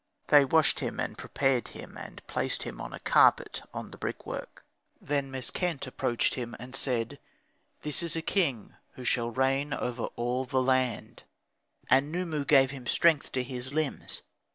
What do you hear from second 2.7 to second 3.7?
on a carpet